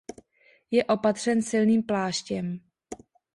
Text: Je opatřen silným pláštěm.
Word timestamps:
Je 0.71 0.83
opatřen 0.85 1.41
silným 1.41 1.83
pláštěm. 1.83 2.59